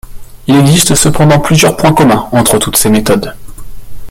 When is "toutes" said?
2.57-2.75